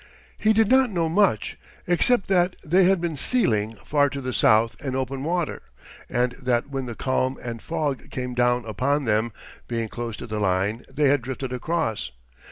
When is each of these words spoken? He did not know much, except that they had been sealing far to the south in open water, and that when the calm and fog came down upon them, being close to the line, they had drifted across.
He 0.39 0.51
did 0.51 0.67
not 0.67 0.89
know 0.89 1.07
much, 1.07 1.59
except 1.85 2.27
that 2.27 2.55
they 2.65 2.85
had 2.85 2.99
been 2.99 3.15
sealing 3.15 3.75
far 3.85 4.09
to 4.09 4.19
the 4.19 4.33
south 4.33 4.75
in 4.83 4.95
open 4.95 5.23
water, 5.23 5.61
and 6.09 6.31
that 6.41 6.67
when 6.71 6.87
the 6.87 6.95
calm 6.95 7.37
and 7.39 7.61
fog 7.61 8.09
came 8.09 8.33
down 8.33 8.65
upon 8.65 9.05
them, 9.05 9.31
being 9.67 9.89
close 9.89 10.17
to 10.17 10.25
the 10.25 10.39
line, 10.39 10.85
they 10.89 11.09
had 11.09 11.21
drifted 11.21 11.53
across. 11.53 12.09